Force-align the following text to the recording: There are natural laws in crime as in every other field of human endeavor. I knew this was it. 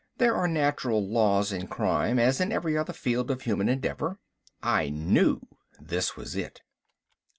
There 0.17 0.33
are 0.35 0.47
natural 0.47 1.07
laws 1.07 1.51
in 1.51 1.67
crime 1.67 2.17
as 2.17 2.41
in 2.41 2.51
every 2.51 2.75
other 2.75 2.91
field 2.91 3.29
of 3.29 3.43
human 3.43 3.69
endeavor. 3.69 4.17
I 4.63 4.89
knew 4.89 5.41
this 5.79 6.15
was 6.17 6.35
it. 6.35 6.61